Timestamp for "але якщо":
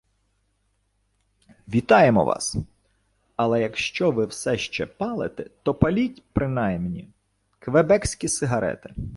3.35-4.11